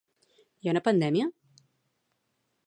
Hi 0.65 0.71
ha 0.71 0.73
una 0.73 0.81
pandèmia? 0.87 1.29